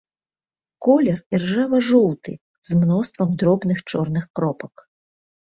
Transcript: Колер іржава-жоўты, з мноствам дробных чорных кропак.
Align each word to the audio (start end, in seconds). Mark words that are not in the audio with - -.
Колер 0.85 1.19
іржава-жоўты, 1.37 2.31
з 2.71 2.79
мноствам 2.81 3.37
дробных 3.43 3.85
чорных 3.95 4.29
кропак. 4.35 4.75